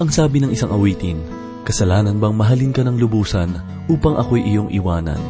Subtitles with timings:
[0.00, 1.20] Ang sabi ng isang awitin,
[1.60, 3.52] Kasalanan bang mahalin ka ng lubusan
[3.84, 5.20] upang ako'y iyong iwanan?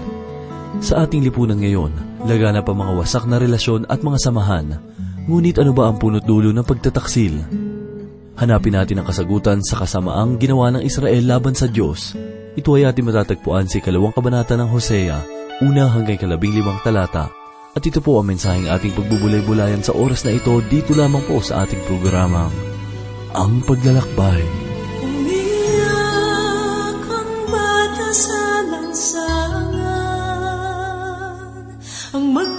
[0.79, 1.91] Sa ating lipunan ngayon,
[2.23, 4.79] laganap ang mga wasak na relasyon at mga samahan.
[5.27, 7.35] Ngunit ano ba ang punot dulo ng pagtataksil?
[8.39, 12.15] Hanapin natin ang kasagutan sa kasamaang ginawa ng Israel laban sa Diyos.
[12.55, 15.19] Ito ay ating matatagpuan sa si ikalawang kabanata ng Hosea,
[15.67, 17.27] una hanggang kalabing limang talata.
[17.75, 21.67] At ito po ang mensaheng ating pagbubulay-bulayan sa oras na ito dito lamang po sa
[21.67, 22.55] ating programang
[23.35, 24.60] Ang Paglalakbay.
[32.11, 32.50] ang mag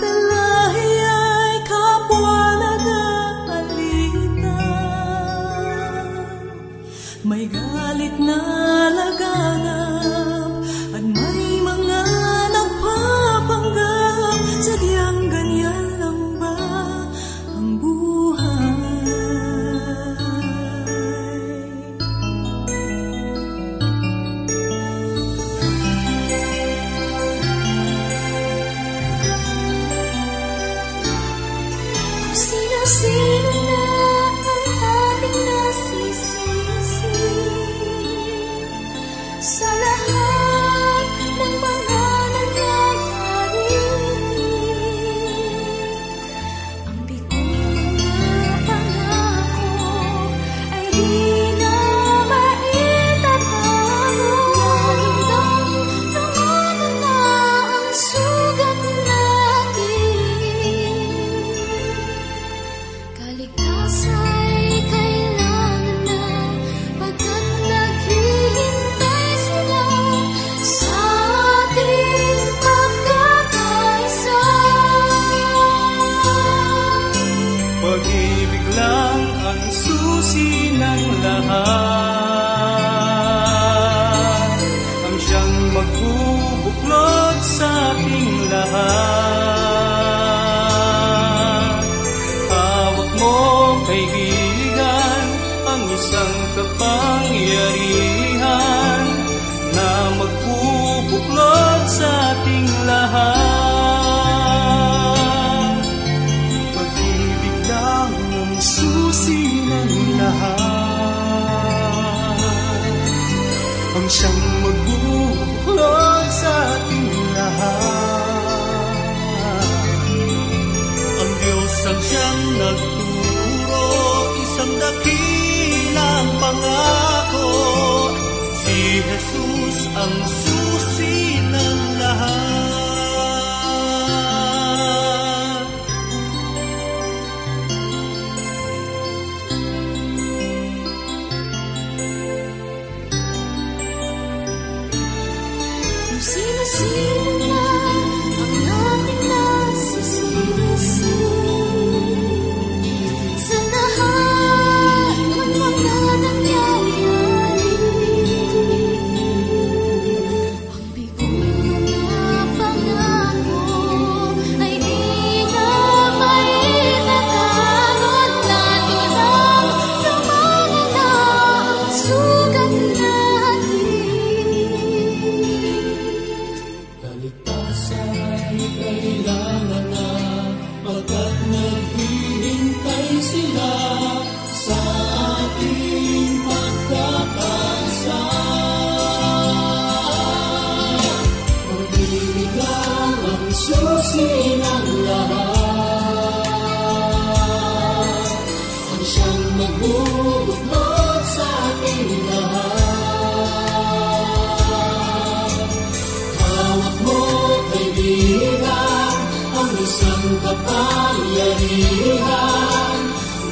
[210.42, 212.98] kapangyarihan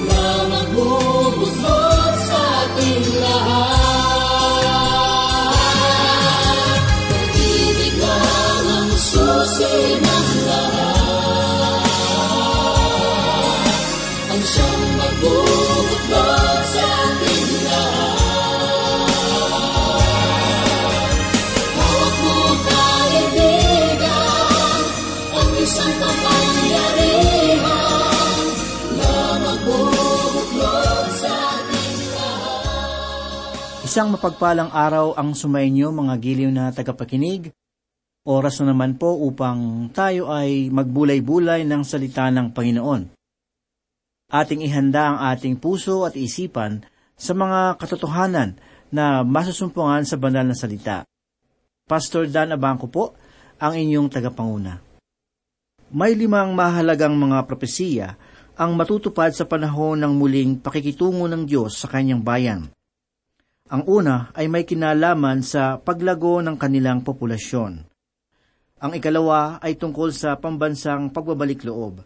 [0.09, 3.61] na magbubuslot sa ating lahat.
[7.13, 10.08] Pag-ibig lang.
[33.99, 37.51] Isang mapagpalang araw ang sumainyo mga giliw na tagapakinig.
[38.23, 43.11] Oras na naman po upang tayo ay magbulay-bulay ng salita ng Panginoon.
[44.31, 46.79] Ating ihanda ang ating puso at isipan
[47.19, 48.55] sa mga katotohanan
[48.87, 51.03] na masusumpungan sa banal na salita.
[51.83, 53.19] Pastor Dan Abangco po,
[53.59, 54.79] ang inyong tagapanguna.
[55.91, 58.15] May limang mahalagang mga propesiya
[58.55, 62.78] ang matutupad sa panahon ng muling pakikitungo ng Diyos sa kanyang bayan.
[63.69, 67.85] Ang una ay may kinalaman sa paglago ng kanilang populasyon.
[68.81, 72.01] Ang ikalawa ay tungkol sa pambansang pagbabalik loob.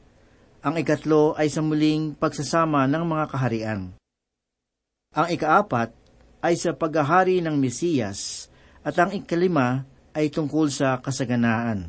[0.60, 3.82] Ang ikatlo ay sa muling pagsasama ng mga kaharian.
[5.16, 5.96] Ang ikaapat
[6.44, 8.52] ay sa paghahari ng Mesiyas
[8.84, 11.88] at ang ikalima ay tungkol sa kasaganaan.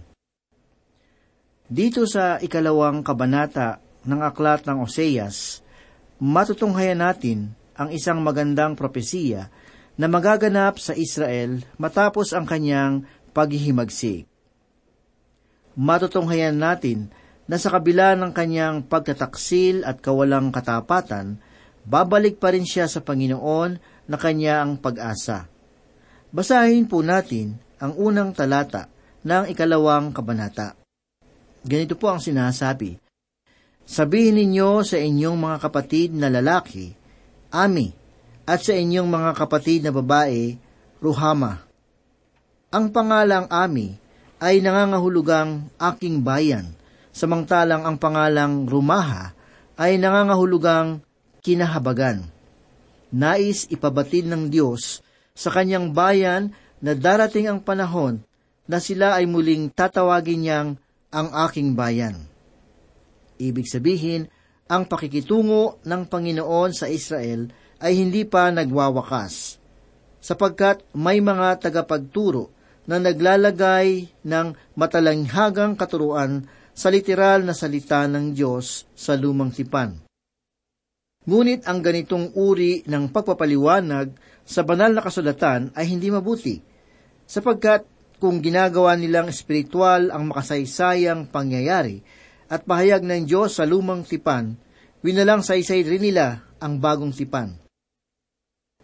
[1.67, 5.67] Dito sa ikalawang kabanata ng aklat ng Oseas,
[6.23, 9.51] matutunghayan natin ang isang magandang propesiya
[9.95, 14.27] na magaganap sa Israel matapos ang kanyang paghihimagsik.
[15.75, 17.11] Matutunghayan natin
[17.51, 21.43] na sa kabila ng kanyang pagtataksil at kawalang katapatan,
[21.83, 23.71] babalik pa rin siya sa Panginoon
[24.07, 25.51] na kanya ang pag-asa.
[26.35, 28.91] Basahin po natin ang unang talata
[29.23, 30.79] ng ikalawang kabanata.
[31.65, 33.01] Ganito po ang sinasabi,
[33.85, 36.97] Sabihin ninyo sa inyong mga kapatid na lalaki,
[37.55, 37.95] Ami,
[38.43, 40.59] at sa inyong mga kapatid na babae,
[40.99, 41.63] Ruhama.
[42.75, 43.95] Ang pangalang Ami
[44.43, 46.75] ay nangangahulugang aking bayan,
[47.15, 49.31] samantalang ang pangalang Rumaha
[49.79, 50.99] ay nangangahulugang
[51.47, 52.27] kinahabagan.
[53.15, 54.99] Nais ipabatid ng Diyos
[55.31, 56.51] sa kanyang bayan
[56.83, 58.19] na darating ang panahon
[58.67, 60.69] na sila ay muling tatawagin niyang
[61.15, 62.19] ang aking bayan.
[63.39, 64.27] Ibig sabihin,
[64.65, 67.53] ang pakikitungo ng Panginoon sa Israel
[67.85, 69.61] ay hindi pa nagwawakas,
[70.25, 72.49] sapagkat may mga tagapagturo
[72.89, 74.47] na naglalagay ng
[74.77, 80.05] matalanghagang katuruan sa literal na salita ng Diyos sa lumang tipan.
[81.25, 84.13] Ngunit ang ganitong uri ng pagpapaliwanag
[84.45, 86.61] sa banal na kasulatan ay hindi mabuti,
[87.25, 87.89] sapagkat
[88.21, 92.01] kung ginagawa nilang espiritual ang makasaysayang pangyayari
[92.49, 94.57] at pahayag ng Diyos sa lumang tipan,
[95.01, 97.57] winalang saysay rin nila ang bagong tipan.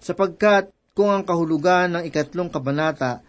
[0.01, 3.21] Sapagkat kung ang kahulugan ng ikatlong kabanata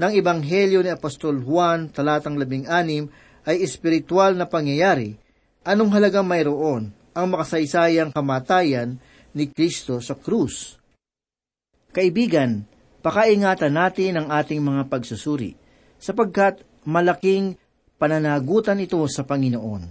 [0.00, 3.10] ng Ebanghelyo ni Apostol Juan talatang labing anim
[3.44, 5.14] ay espiritual na pangyayari,
[5.66, 8.96] anong halagang mayroon ang makasaysayang kamatayan
[9.34, 10.78] ni Kristo sa krus?
[11.90, 12.64] Kaibigan,
[13.02, 15.58] pakaingatan natin ang ating mga pagsusuri,
[15.98, 17.58] sapagkat malaking
[18.00, 19.82] pananagutan ito sa Panginoon.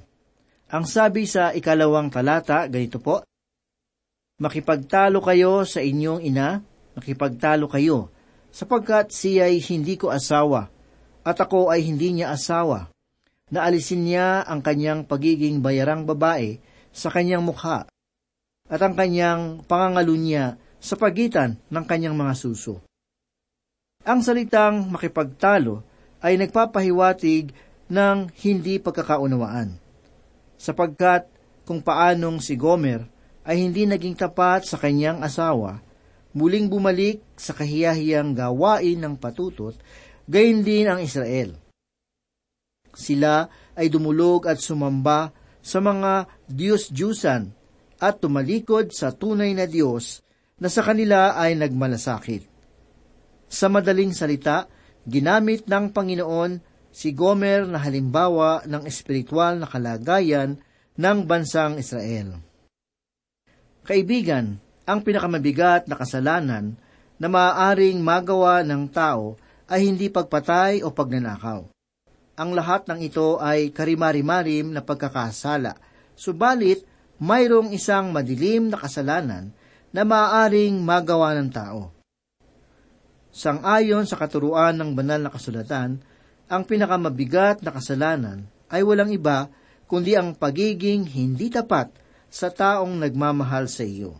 [0.73, 3.21] Ang sabi sa ikalawang talata, ganito po,
[4.39, 6.63] Makipagtalo kayo sa inyong ina,
[6.95, 8.07] makipagtalo kayo,
[8.49, 10.71] sapagkat siya'y hindi ko asawa,
[11.27, 12.87] at ako ay hindi niya asawa.
[13.51, 16.55] Naalisin niya ang kanyang pagiging bayarang babae
[16.95, 17.83] sa kanyang mukha,
[18.71, 22.79] at ang kanyang pangangalunya sa pagitan ng kanyang mga suso.
[24.07, 25.83] Ang salitang makipagtalo
[26.23, 27.51] ay nagpapahiwatig
[27.89, 29.75] ng hindi pagkakaunawaan,
[30.55, 31.25] sapagkat
[31.65, 33.05] kung paanong si Gomer
[33.45, 35.81] ay hindi naging tapat sa kanyang asawa,
[36.37, 39.73] muling bumalik sa kahiyahiyang gawain ng patutot,
[40.29, 41.57] gayon din ang Israel.
[42.93, 47.53] Sila ay dumulog at sumamba sa mga Diyos-Diyusan
[47.99, 50.23] at tumalikod sa tunay na Diyos
[50.59, 52.43] na sa kanila ay nagmalasakit.
[53.49, 54.69] Sa madaling salita,
[55.09, 56.68] ginamit ng Panginoon
[56.99, 60.59] si Gomer na halimbawa ng espiritual na kalagayan
[60.99, 62.43] ng bansang Israel.
[63.87, 66.75] Kaibigan, ang pinakamabigat na kasalanan
[67.15, 69.39] na maaaring magawa ng tao
[69.71, 71.71] ay hindi pagpatay o pagnanakaw.
[72.35, 75.79] Ang lahat ng ito ay karimari-marim na pagkakasala,
[76.19, 76.83] subalit
[77.15, 79.55] mayroong isang madilim na kasalanan
[79.95, 81.95] na maaaring magawa ng tao.
[83.31, 86.08] Sang-ayon sa katuruan ng banal na kasulatan,
[86.49, 89.47] ang pinakamabigat na kasalanan ay walang iba
[89.85, 91.93] kundi ang pagiging hindi tapat
[92.29, 94.17] sa taong nagmamahal sa iyo.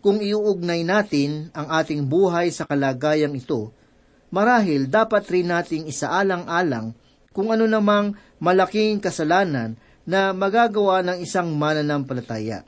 [0.00, 3.72] Kung iuugnay natin ang ating buhay sa kalagayang ito,
[4.32, 6.92] marahil dapat rin nating isaalang-alang
[7.32, 9.76] kung ano namang malaking kasalanan
[10.08, 12.64] na magagawa ng isang mananampalataya.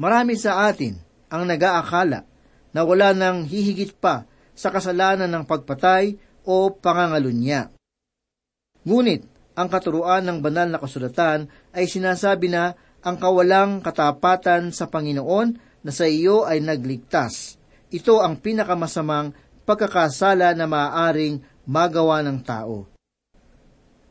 [0.00, 0.98] Marami sa atin
[1.30, 2.26] ang nag-aakala
[2.70, 7.72] na wala nang hihigit pa sa kasalanan ng pagpatay o pangangalunya.
[8.84, 9.28] Ngunit,
[9.58, 12.72] ang katuruan ng banal na kasulatan ay sinasabi na
[13.04, 15.48] ang kawalang katapatan sa Panginoon
[15.84, 17.60] na sa iyo ay nagligtas.
[17.92, 19.32] Ito ang pinakamasamang
[19.64, 22.88] pagkakasala na maaaring magawa ng tao.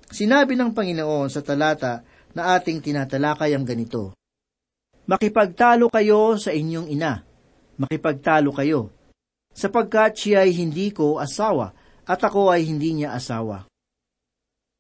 [0.10, 2.02] Sinabi ng Panginoon sa talata
[2.34, 4.14] na ating tinatalakay ang ganito,
[5.10, 7.26] Makipagtalo kayo sa inyong ina,
[7.82, 8.94] makipagtalo kayo,
[9.50, 11.74] sapagkat siya ay hindi ko asawa
[12.10, 13.70] at ako ay hindi niya asawa.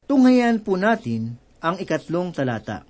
[0.10, 2.90] Tunghayan po natin ang ikatlong talata.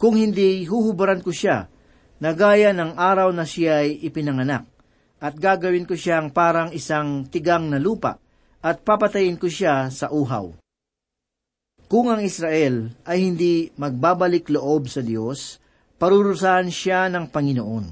[0.00, 1.68] Kung hindi, huhubaran ko siya,
[2.16, 4.64] na gaya ng araw na siya ay ipinanganak,
[5.20, 8.16] at gagawin ko siyang parang isang tigang na lupa,
[8.64, 10.48] at papatayin ko siya sa uhaw.
[11.92, 15.60] Kung ang Israel ay hindi magbabalik loob sa Diyos,
[16.00, 17.86] parurusahan siya ng Panginoon.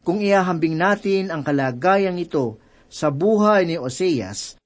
[0.00, 2.56] Kung ihahambing natin ang kalagayang ito
[2.88, 4.56] sa buhay ni Oseas,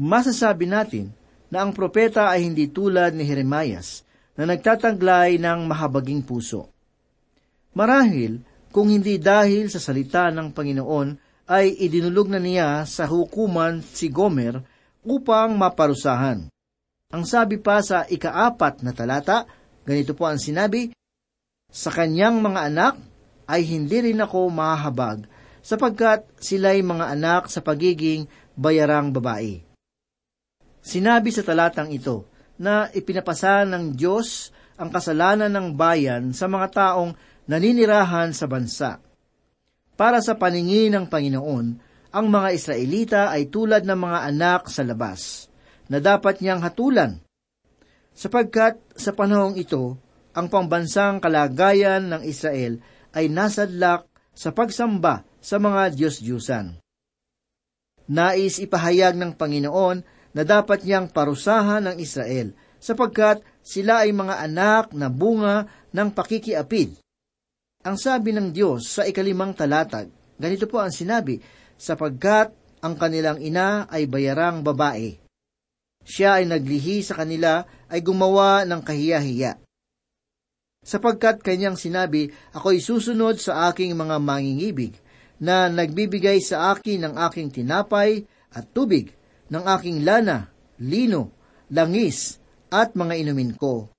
[0.00, 1.12] masasabi natin
[1.52, 4.00] na ang propeta ay hindi tulad ni Jeremias
[4.32, 6.72] na nagtataglay ng mahabaging puso.
[7.76, 8.40] Marahil,
[8.72, 11.08] kung hindi dahil sa salita ng Panginoon,
[11.50, 14.62] ay idinulog na niya sa hukuman si Gomer
[15.02, 16.48] upang maparusahan.
[17.10, 19.44] Ang sabi pa sa ikaapat na talata,
[19.82, 20.94] ganito po ang sinabi,
[21.66, 22.94] Sa kanyang mga anak
[23.50, 25.26] ay hindi rin ako mahahabag,
[25.58, 29.69] sapagkat sila'y mga anak sa pagiging bayarang babae.
[30.80, 32.24] Sinabi sa talatang ito
[32.60, 37.12] na ipinapasa ng Diyos ang kasalanan ng bayan sa mga taong
[37.44, 39.00] naninirahan sa bansa.
[39.96, 41.66] Para sa paningin ng Panginoon,
[42.10, 45.52] ang mga Israelita ay tulad ng mga anak sa labas,
[45.92, 47.20] na dapat niyang hatulan.
[48.16, 50.00] Sapagkat sa panahong ito,
[50.32, 52.80] ang pambansang kalagayan ng Israel
[53.12, 56.78] ay nasadlak sa pagsamba sa mga Diyos-Diyusan.
[58.10, 60.02] Nais ipahayag ng Panginoon
[60.34, 67.00] na dapat niyang parusahan ng Israel sapagkat sila ay mga anak na bunga ng pakikiapid
[67.80, 71.40] ang sabi ng Diyos sa ikalimang talatag, ganito po ang sinabi,
[71.80, 72.52] sapagkat
[72.84, 75.16] ang kanilang ina ay bayarang babae.
[76.04, 79.64] Siya ay naglihi sa kanila ay gumawa ng kahiya-hiya.
[80.84, 85.00] Sapagkat kanyang sinabi, ako'y susunod sa aking mga mangingibig,
[85.40, 89.08] na nagbibigay sa akin ng aking tinapay at tubig,
[89.50, 91.34] ng aking lana, lino,
[91.68, 92.38] langis,
[92.70, 93.90] at mga inumin ko.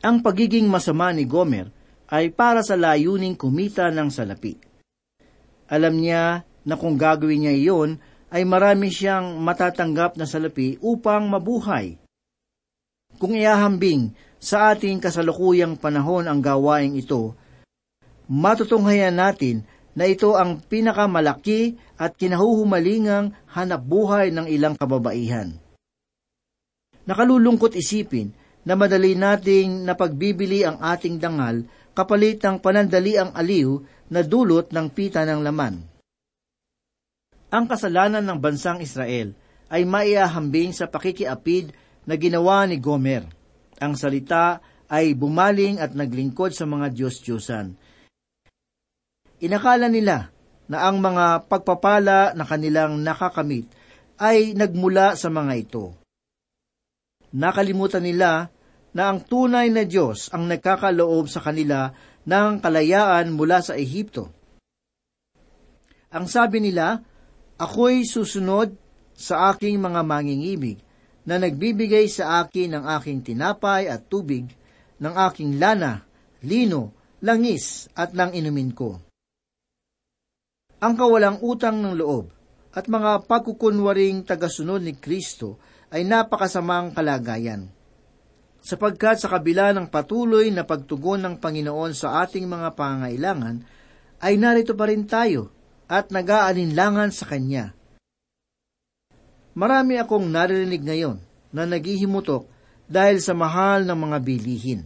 [0.00, 1.68] Ang pagiging masama ni Gomer
[2.08, 4.56] ay para sa layuning kumita ng salapi.
[5.70, 7.90] Alam niya na kung gagawin niya iyon,
[8.30, 11.98] ay marami siyang matatanggap na salapi upang mabuhay.
[13.18, 17.34] Kung iahambing sa ating kasalukuyang panahon ang gawaing ito,
[18.30, 25.58] matutunghayan natin na ito ang pinakamalaki at kinahuhumalingang hanap buhay ng ilang kababaihan.
[27.04, 28.30] Nakalulungkot isipin
[28.62, 31.64] na madali nating napagbibili ang ating dangal
[31.96, 33.82] kapalit ng panandaliang aliw
[34.12, 35.74] na dulot ng pita ng laman.
[37.50, 39.34] Ang kasalanan ng bansang Israel
[39.70, 41.74] ay maiahambing sa pakikiapid
[42.06, 43.26] na ginawa ni Gomer.
[43.82, 47.74] Ang salita ay bumaling at naglingkod sa mga Diyos-Diyosan.
[49.40, 50.28] Inakala nila
[50.68, 53.66] na ang mga pagpapala na kanilang nakakamit
[54.20, 55.96] ay nagmula sa mga ito.
[57.32, 58.52] Nakalimutan nila
[58.92, 61.88] na ang tunay na Diyos ang nagkakaloob sa kanila
[62.28, 64.28] ng kalayaan mula sa Ehipto.
[66.10, 67.00] Ang sabi nila,
[67.60, 68.72] Ako'y susunod
[69.14, 70.80] sa aking mga mangingibig
[71.28, 74.48] na nagbibigay sa akin ng aking tinapay at tubig,
[75.00, 76.04] ng aking lana,
[76.44, 76.92] lino,
[77.24, 79.09] langis at ng inumin ko.
[80.80, 82.32] Ang kawalang utang ng loob
[82.72, 85.60] at mga pagkukunwaring tagasunod ni Kristo
[85.92, 87.68] ay napakasamang kalagayan
[88.60, 93.56] sapagkat sa kabila ng patuloy na pagtugon ng Panginoon sa ating mga pangailangan,
[94.20, 95.48] ay narito pa rin tayo
[95.88, 97.72] at nag-aalinlangan sa Kanya.
[99.56, 101.18] Marami akong naririnig ngayon
[101.50, 102.46] na naghihimutok
[102.86, 104.82] dahil sa mahal ng mga bilihin.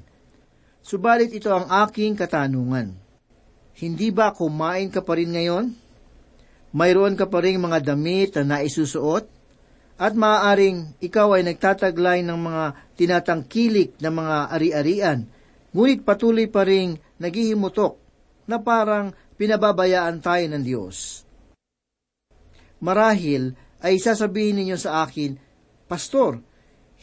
[0.80, 2.94] Subalit ito ang aking katanungan.
[3.74, 5.83] Hindi ba kumain ka pa rin ngayon?
[6.74, 9.30] Mayroon ka pa rin mga damit na naisusuot?
[9.94, 12.64] At maaaring ikaw ay nagtataglay ng mga
[12.98, 15.22] tinatangkilik na mga ari-arian,
[15.70, 17.94] ngunit patuloy pa rin naghihimutok
[18.50, 21.22] na parang pinababayaan tayo ng Diyos.
[22.82, 25.38] Marahil ay sasabihin ninyo sa akin,
[25.86, 26.42] Pastor,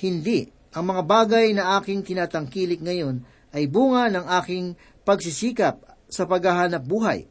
[0.03, 0.51] hindi.
[0.75, 3.23] Ang mga bagay na aking tinatangkilik ngayon
[3.55, 4.75] ay bunga ng aking
[5.07, 5.79] pagsisikap
[6.11, 7.30] sa paghahanap buhay.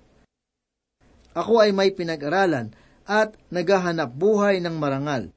[1.34, 2.74] Ako ay may pinag-aralan
[3.06, 5.30] at naghahanap buhay ng marangal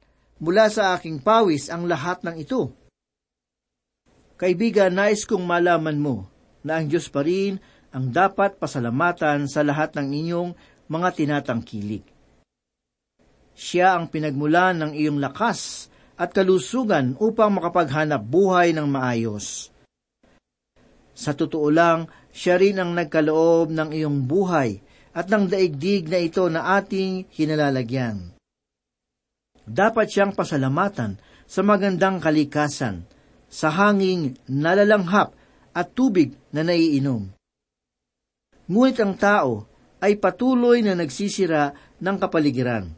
[0.44, 2.68] Mula sa aking pawis ang lahat ng ito.
[4.36, 6.28] Kaibigan, nais kong malaman mo
[6.60, 7.56] na ang Diyos pa rin
[7.94, 10.50] ang dapat pasalamatan sa lahat ng inyong
[10.90, 12.04] mga tinatangkilik.
[13.56, 15.88] Siya ang pinagmulan ng iyong lakas
[16.20, 19.72] at kalusugan upang makapaghanap buhay ng maayos.
[21.16, 24.82] Sa totoo lang, siya rin ang nagkaloob ng iyong buhay
[25.14, 28.34] at ng daigdig na ito na ating kinalalagyan.
[29.64, 31.16] Dapat siyang pasalamatan
[31.46, 33.06] sa magandang kalikasan,
[33.48, 35.32] sa hanging nalalanghap
[35.70, 37.30] at tubig na naiinom.
[38.66, 39.52] Ngunit ang tao
[40.02, 42.90] ay patuloy na nagsisira ng kapaligiran.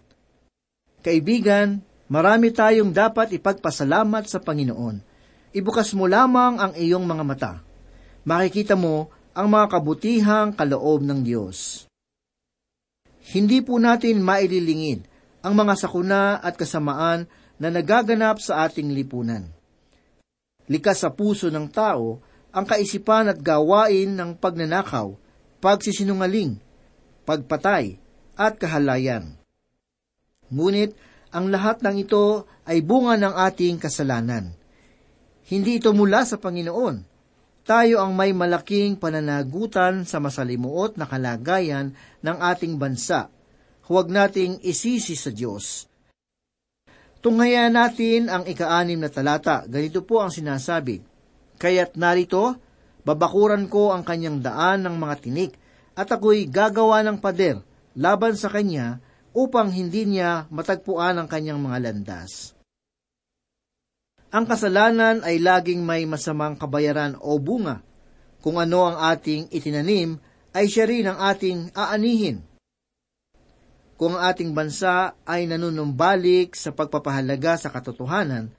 [1.05, 4.97] Kaibigan, marami tayong dapat ipagpasalamat sa Panginoon.
[5.55, 7.53] Ibukas mo lamang ang iyong mga mata.
[8.27, 11.86] Makikita mo ang mga kabutihang kaloob ng Diyos.
[13.27, 15.07] Hindi po natin maililingid
[15.43, 17.27] ang mga sakuna at kasamaan
[17.59, 19.51] na nagaganap sa ating lipunan.
[20.67, 22.23] Likas sa puso ng tao
[22.55, 25.15] ang kaisipan at gawain ng pagnanakaw,
[25.59, 26.59] pagsisinungaling,
[27.27, 27.99] pagpatay,
[28.37, 29.35] at kahalayan.
[30.53, 30.95] Ngunit
[31.35, 34.55] ang lahat ng ito ay bunga ng ating kasalanan.
[35.47, 37.16] Hindi ito mula sa Panginoon.
[37.67, 43.27] Tayo ang may malaking pananagutan sa masalimuot na kalagayan ng ating bansa.
[43.91, 45.91] Huwag nating isisi sa Diyos.
[47.19, 49.67] Tunghayan natin ang ikaanim na talata.
[49.67, 51.03] Ganito po ang sinasabi.
[51.59, 52.55] Kaya't narito,
[53.03, 55.59] babakuran ko ang kanyang daan ng mga tinik,
[55.99, 57.59] at ako'y gagawa ng pader
[57.99, 59.03] laban sa kanya
[59.35, 62.56] upang hindi niya matagpuan ang kanyang mga landas.
[64.35, 67.83] Ang kasalanan ay laging may masamang kabayaran o bunga.
[68.43, 70.19] Kung ano ang ating itinanim,
[70.51, 72.43] ay siya rin ang ating aanihin.
[73.97, 78.53] Kung ang ating bansa ay nanunumbalik sa pagpapahalaga sa katotohanan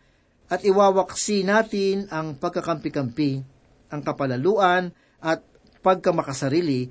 [0.50, 3.44] at iwawaksi natin ang pagkakampi-kampi,
[3.92, 4.90] ang kapalaluan
[5.22, 5.44] at
[5.84, 6.90] pagkamakasarili,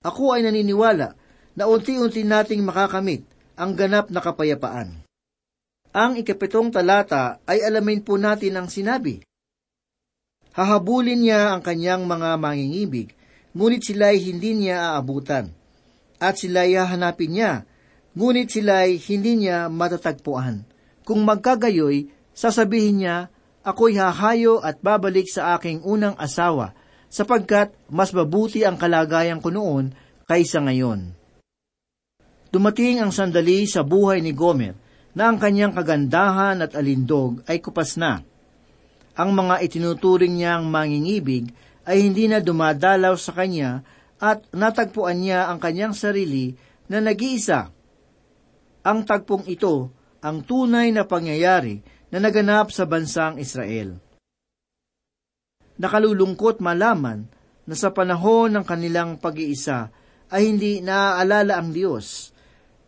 [0.00, 1.12] ako ay naniniwala
[1.54, 3.22] na unti-unti nating makakamit
[3.54, 5.09] ang ganap na kapayapaan.
[5.90, 9.26] Ang ikapitong talata ay alamin po natin ang sinabi.
[10.54, 13.10] Hahabulin niya ang kanyang mga mangingibig,
[13.58, 15.50] ngunit sila'y hindi niya aabutan.
[16.22, 17.66] At sila'y hahanapin niya,
[18.14, 20.62] ngunit sila'y hindi niya matatagpuan.
[21.02, 22.06] Kung magkagayoy,
[22.38, 23.16] sasabihin niya,
[23.66, 26.70] ako'y hahayo at babalik sa aking unang asawa,
[27.10, 29.90] sapagkat mas mabuti ang kalagayan ko noon
[30.30, 31.18] kaysa ngayon.
[32.54, 37.98] Dumating ang sandali sa buhay ni Gomer na ang kanyang kagandahan at alindog ay kupas
[37.98, 38.22] na.
[39.18, 41.50] Ang mga itinuturing niyang mangingibig
[41.84, 43.82] ay hindi na dumadalaw sa kanya
[44.22, 46.54] at natagpuan niya ang kanyang sarili
[46.86, 47.72] na nag-iisa.
[48.86, 51.80] Ang tagpong ito ang tunay na pangyayari
[52.12, 53.96] na naganap sa bansang Israel.
[55.80, 57.24] Nakalulungkot malaman
[57.64, 59.88] na sa panahon ng kanilang pag-iisa
[60.28, 62.36] ay hindi naaalala ang Diyos.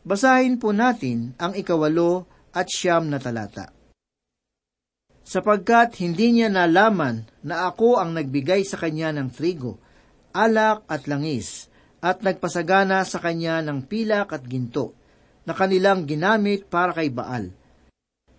[0.03, 3.71] Basahin po natin ang ikawalo at siyam na talata.
[5.23, 9.79] Sapagkat hindi niya nalaman na ako ang nagbigay sa kanya ng trigo,
[10.35, 11.71] alak at langis,
[12.03, 14.99] at nagpasagana sa kanya ng pilak at ginto,
[15.47, 17.55] na kanilang ginamit para kay Baal.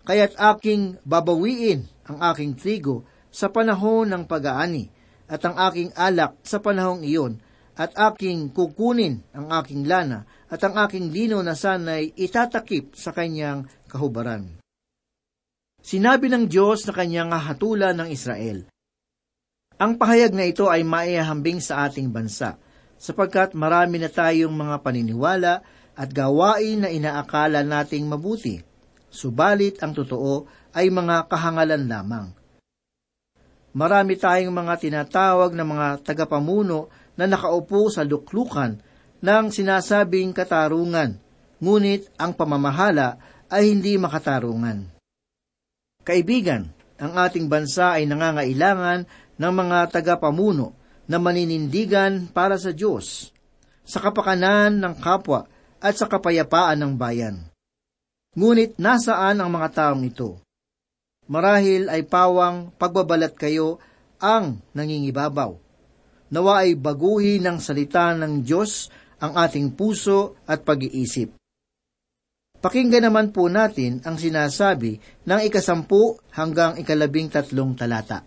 [0.04, 4.92] Kaya't aking babawiin ang aking trigo sa panahon ng pag-aani,
[5.32, 7.40] at ang aking alak sa panahong iyon,
[7.80, 13.66] at aking kukunin ang aking lana, at ang aking lino na sanay itatakip sa kanyang
[13.90, 14.62] kahubaran.
[15.82, 18.70] Sinabi ng Diyos na kanyang hatulan ng Israel.
[19.82, 22.62] Ang pahayag na ito ay maihahambing sa ating bansa,
[23.02, 25.66] sapagkat marami na tayong mga paniniwala
[25.98, 28.62] at gawain na inaakala nating mabuti,
[29.10, 30.46] subalit ang totoo
[30.78, 32.30] ay mga kahangalan lamang.
[33.74, 38.93] Marami tayong mga tinatawag na mga tagapamuno na nakaupo sa luklukan
[39.24, 41.16] ng sinasabing katarungan,
[41.64, 43.16] ngunit ang pamamahala
[43.48, 44.92] ay hindi makatarungan.
[46.04, 46.68] Kaibigan,
[47.00, 49.08] ang ating bansa ay nangangailangan
[49.40, 50.76] ng mga tagapamuno
[51.08, 53.32] na maninindigan para sa Diyos,
[53.88, 55.48] sa kapakanan ng kapwa
[55.80, 57.48] at sa kapayapaan ng bayan.
[58.36, 60.44] Ngunit nasaan ang mga taong ito?
[61.32, 63.80] Marahil ay pawang pagbabalat kayo
[64.20, 65.56] ang nangingibabaw.
[66.34, 68.90] Nawa ay baguhin ng salita ng Diyos
[69.22, 71.34] ang ating puso at pag-iisip.
[72.64, 74.96] Pakinggan naman po natin ang sinasabi
[75.28, 78.24] ng ikasampu hanggang ikalabing tatlong talata.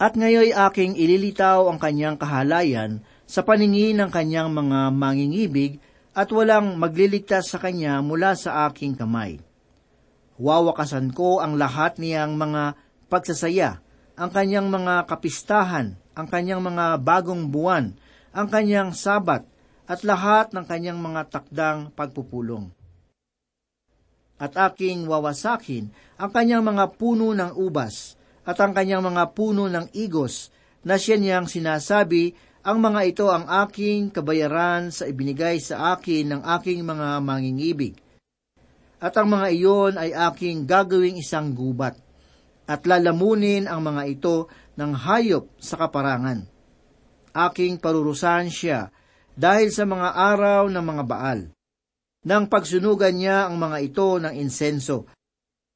[0.00, 5.78] At ngayoy aking ililitaw ang kanyang kahalayan sa paningin ng kanyang mga mangingibig
[6.16, 9.36] at walang magliligtas sa kanya mula sa aking kamay.
[10.40, 12.74] Wawakasan ko ang lahat niyang mga
[13.06, 13.78] pagsasaya,
[14.18, 17.94] ang kanyang mga kapistahan, ang kanyang mga bagong buwan,
[18.34, 19.46] ang kanyang sabat,
[19.84, 22.72] at lahat ng kanyang mga takdang pagpupulong.
[24.40, 29.94] At aking wawasakin ang kanyang mga puno ng ubas, at ang kanyang mga puno ng
[29.94, 30.50] igos,
[30.84, 36.42] na siya niyang sinasabi ang mga ito ang aking kabayaran sa ibinigay sa akin ng
[36.58, 37.94] aking mga mangingibig.
[39.04, 42.00] At ang mga iyon ay aking gagawing isang gubat,
[42.64, 44.48] at lalamunin ang mga ito
[44.80, 46.53] ng hayop sa kaparangan.
[47.34, 48.94] Aking parurusahan siya
[49.34, 51.40] dahil sa mga araw ng mga baal.
[52.24, 55.10] Nang pagsunugan niya ang mga ito ng insenso,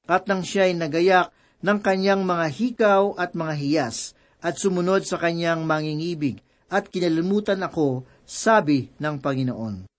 [0.08, 5.66] at nang siya'y nagayak ng kanyang mga hikaw at mga hiyas, at sumunod sa kanyang
[5.66, 6.40] mangingibig,
[6.70, 9.90] at kinalimutan ako, sabi ng Panginoon.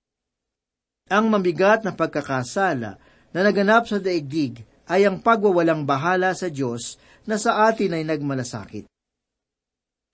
[1.10, 2.98] Ang mabigat na pagkakasala
[3.36, 6.98] na naganap sa daigdig ay ang pagwawalang bahala sa Diyos
[7.30, 8.90] na sa atin ay nagmalasakit.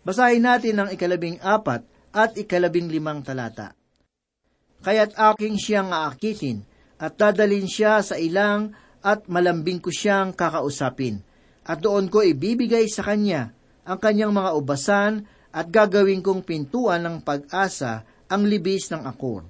[0.06, 1.82] Basahin natin ang ikalabing apat
[2.13, 3.74] at ikalabing limang talata.
[4.86, 6.62] Kaya't aking siyang aakitin
[7.02, 8.70] at dadalin siya sa ilang
[9.02, 11.26] at malambing ko siyang kakausapin.
[11.65, 13.50] At doon ko ibibigay sa kanya
[13.82, 19.50] ang kanyang mga ubasan at gagawin kong pintuan ng pag-asa ang libis ng akor.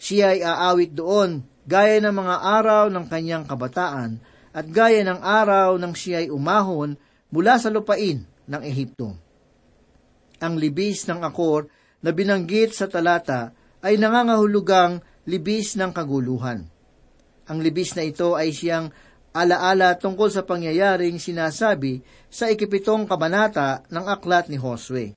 [0.00, 4.16] Siya ay aawit doon gaya ng mga araw ng kanyang kabataan
[4.56, 6.96] at gaya ng araw ng siya ay umahon
[7.28, 9.14] mula sa lupain ng Ehipto.
[10.42, 11.70] Ang libis ng akor
[12.04, 16.68] na binanggit sa talata ay nangangahulugang libis ng kaguluhan.
[17.48, 18.92] Ang libis na ito ay siyang
[19.34, 25.16] alaala tungkol sa pangyayaring sinasabi sa ikipitong kabanata ng aklat ni Josue.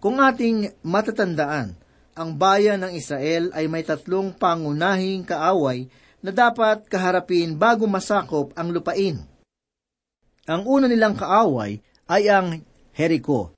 [0.00, 1.76] Kung ating matatandaan,
[2.16, 5.84] ang bayan ng Israel ay may tatlong pangunahing kaaway
[6.24, 9.20] na dapat kaharapin bago masakop ang lupain.
[10.48, 12.62] Ang una nilang kaaway ay ang
[12.94, 13.54] Jericho.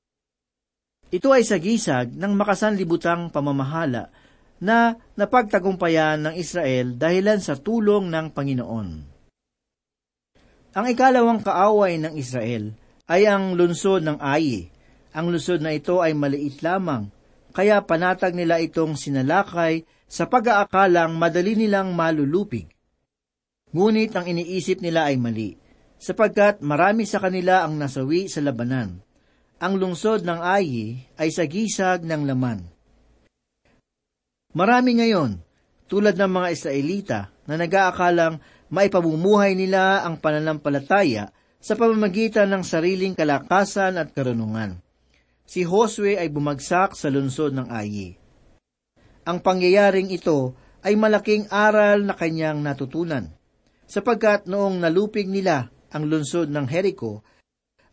[1.09, 4.13] Ito ay sagisag ng makasanlibutang pamamahala
[4.59, 8.89] na napagtagumpayan ng Israel dahilan sa tulong ng Panginoon.
[10.77, 12.77] Ang ikalawang kaaway ng Israel
[13.09, 14.69] ay ang lunsod ng Ai.
[15.17, 17.09] Ang lunsod na ito ay maliit lamang,
[17.57, 22.69] kaya panatag nila itong sinalakay sa pag-aakalang madali nilang malulupig.
[23.73, 25.57] Ngunit ang iniisip nila ay mali,
[25.99, 29.03] sapagkat marami sa kanila ang nasawi sa labanan.
[29.59, 32.63] Ang lungsod ng Ai ay sagisag ng laman.
[34.55, 35.43] Marami ngayon,
[35.91, 43.99] tulad ng mga Israelita, na nag-aakalang maipamumuhay nila ang pananampalataya sa pamamagitan ng sariling kalakasan
[43.99, 44.79] at karunungan.
[45.49, 48.15] Si Josue ay bumagsak sa lungsod ng Ai.
[49.25, 53.33] Ang pangyayaring ito ay malaking aral na kanyang natutunan,
[53.89, 57.25] sapagkat noong nalupig nila ang lungsod ng Jericho,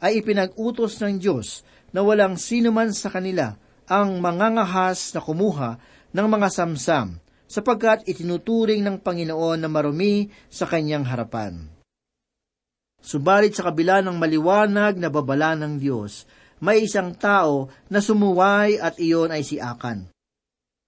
[0.04, 1.64] ay ipinag-utos ng Diyos
[1.96, 3.56] na walang sino man sa kanila
[3.88, 5.78] ang mangangahas na kumuha
[6.12, 11.70] ng mga samsam, sapagkat itinuturing ng Panginoon na marumi sa kanyang harapan.
[13.06, 16.26] Subalit sa kabila ng maliwanag na babala ng Diyos,
[16.58, 20.10] may isang tao na sumuway at iyon ay si Akan.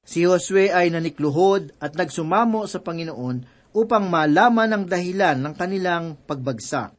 [0.01, 6.96] Si Josue ay nanikluhod at nagsumamo sa Panginoon upang malaman ang dahilan ng kanilang pagbagsak.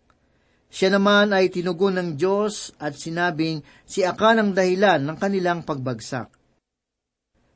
[0.68, 6.28] Siya naman ay tinugon ng Diyos at sinabing si Akan ang dahilan ng kanilang pagbagsak.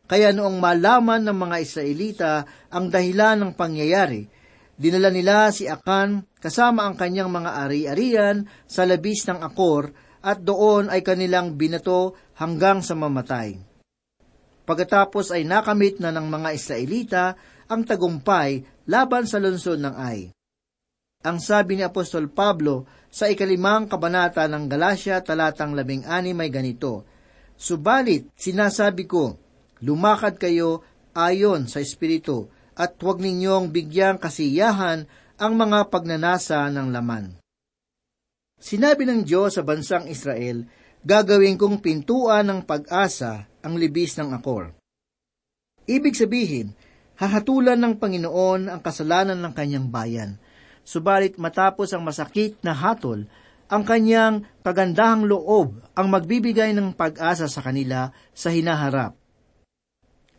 [0.09, 2.33] Kaya noong malaman ng mga Israelita
[2.73, 4.29] ang dahilan ng pangyayari,
[4.77, 9.93] dinala nila si Akan kasama ang kanyang mga ari-arian sa labis ng akor
[10.25, 13.61] at doon ay kanilang binato hanggang sa mamatay.
[14.63, 17.25] Pagkatapos ay nakamit na ng mga Israelita
[17.67, 20.31] ang tagumpay laban sa lungsod ng Ai.
[21.23, 27.07] Ang sabi ni Apostol Pablo sa ikalimang kabanata ng Galacia talatang labing ani may ganito,
[27.55, 29.39] Subalit, sinasabi ko,
[29.87, 30.83] lumakad kayo
[31.15, 35.07] ayon sa Espiritu, at huwag ninyong bigyang kasiyahan
[35.39, 37.39] ang mga pagnanasa ng laman.
[38.59, 40.67] Sinabi ng Diyos sa bansang Israel,
[41.07, 44.75] gagawin kong pintuan ng pag-asa ang libis ng akor.
[45.87, 46.75] Ibig sabihin,
[47.19, 50.42] hahatulan ng Panginoon ang kasalanan ng kanyang bayan.
[50.83, 53.27] Subalit matapos ang masakit na hatol,
[53.73, 59.17] ang kanyang kagandahang loob ang magbibigay ng pag-asa sa kanila sa hinaharap.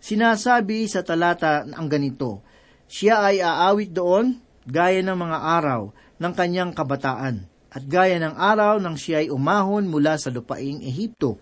[0.04, 2.44] Sinasabi sa talata ang ganito,
[2.86, 5.82] siya ay aawit doon gaya ng mga araw
[6.20, 11.42] ng kanyang kabataan at gaya ng araw nang siya ay umahon mula sa lupaing Ehipto.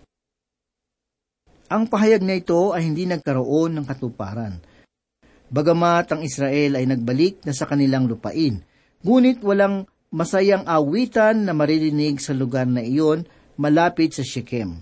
[1.68, 4.60] Ang pahayag na ito ay hindi nagkaroon ng katuparan.
[5.52, 8.64] Bagamat ang Israel ay nagbalik na sa kanilang lupain,
[9.02, 13.26] ngunit walang masayang awitan na maririnig sa lugar na iyon
[13.58, 14.80] malapit sa Shechem.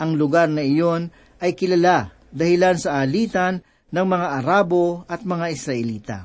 [0.00, 3.60] Ang lugar na iyon ay kilala dahilan sa alitan
[3.92, 6.18] ng mga Arabo at mga Israelita.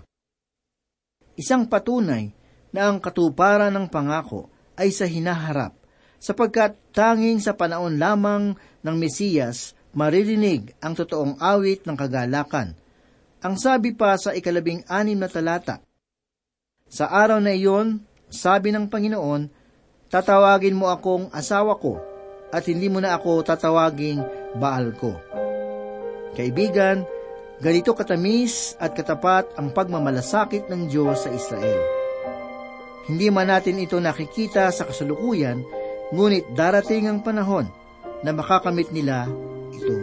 [1.37, 2.31] Isang patunay
[2.73, 5.75] na ang katuparan ng pangako ay sa hinaharap
[6.17, 12.73] sapagkat tanging sa panahon lamang ng Mesiyas maririnig ang totoong awit ng kagalakan.
[13.41, 15.81] Ang sabi pa sa ikalabing anim na talata,
[16.87, 17.99] Sa araw na iyon,
[18.31, 19.51] sabi ng Panginoon,
[20.07, 21.99] tatawagin mo akong asawa ko,
[22.47, 24.23] at hindi mo na ako tatawaging
[24.55, 25.19] baal ko.
[26.31, 27.03] Kaibigan,
[27.59, 31.81] ganito katamis at katapat ang pagmamalasakit ng Diyos sa Israel.
[33.07, 35.63] Hindi man natin ito nakikita sa kasalukuyan,
[36.15, 37.67] ngunit darating ang panahon
[38.23, 39.27] na makakamit nila
[39.75, 39.95] ito.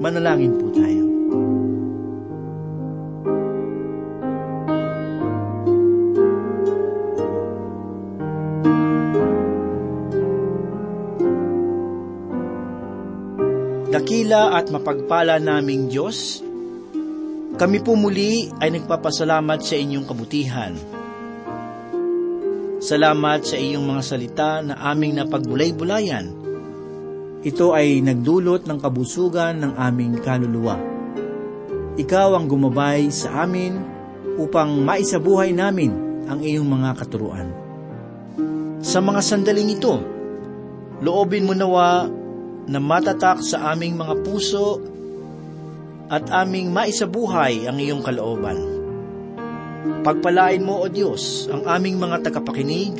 [0.00, 1.03] Manalangin po tayo.
[14.24, 16.40] Dakila at mapagpala naming Diyos,
[17.60, 20.72] kami po muli ay nagpapasalamat sa inyong kabutihan.
[22.80, 26.32] Salamat sa iyong mga salita na aming napagbulay-bulayan.
[27.44, 30.80] Ito ay nagdulot ng kabusugan ng aming kaluluwa.
[32.00, 33.76] Ikaw ang gumabay sa amin
[34.40, 35.92] upang maisabuhay namin
[36.32, 37.52] ang iyong mga katuruan.
[38.80, 40.00] Sa mga sandaling ito,
[41.04, 42.08] loobin mo nawa
[42.64, 44.80] na matatak sa aming mga puso
[46.08, 48.56] at aming maisabuhay ang iyong kalooban.
[50.04, 52.96] Pagpalain mo, O Diyos, ang aming mga tagapakinig.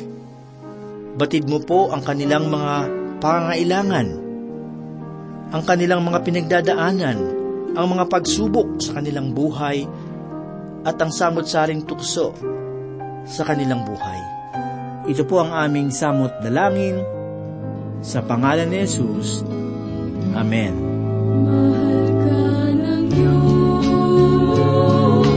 [1.15, 2.73] Batid mo po ang kanilang mga
[3.21, 4.07] pangangailangan,
[5.53, 7.17] ang kanilang mga pinagdadaanan,
[7.73, 9.85] ang mga pagsubok sa kanilang buhay,
[10.85, 12.35] at ang samot-saring tukso
[13.25, 14.19] sa kanilang buhay.
[15.09, 17.14] Ito po ang aming samot dalangin
[18.03, 19.45] sa pangalan ni Jesus.
[20.35, 20.73] Amen.
[21.45, 22.43] Mahal ka
[22.75, 23.54] ng Diyos.